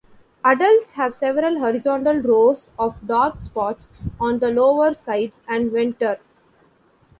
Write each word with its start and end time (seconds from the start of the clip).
Adults 0.43 0.93
have 0.93 1.13
several 1.13 1.59
horizontal 1.59 2.15
rows 2.21 2.69
of 2.79 3.05
dark 3.05 3.39
spots 3.43 3.87
on 4.19 4.39
the 4.39 4.49
lower 4.49 4.95
sides 4.95 5.43
and 5.47 5.71
venter. 5.71 6.17